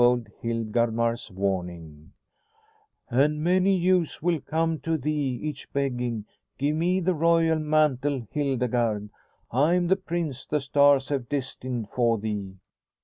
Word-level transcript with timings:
And 0.01 0.31
he 0.41 0.47
warned 0.51 0.97
her 3.09 3.27
like 3.27 3.29
this: 3.29 3.37
"'Many 3.37 3.75
youths 3.77 4.19
will 4.19 4.39
come 4.41 4.79
to 4.79 4.97
thee, 4.97 5.39
each 5.43 5.71
begging, 5.73 6.25
"Give 6.57 6.75
me 6.75 6.99
the 7.01 7.13
royal 7.13 7.59
mantle, 7.59 8.27
Hildegarde. 8.31 9.09
I 9.51 9.75
am 9.75 9.89
the 9.89 9.95
prince 9.97 10.47
the 10.47 10.57
stahs 10.57 11.09
have 11.11 11.29
destined 11.29 11.89
for 11.89 12.17
thee." 12.17 12.55